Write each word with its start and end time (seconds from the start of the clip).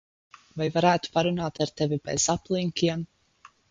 Vai 0.61 0.67
varētu 0.77 1.13
parunāt 1.19 1.63
ar 1.69 1.77
tevi 1.83 2.03
bez 2.11 2.29
aplinkiem? 2.39 3.09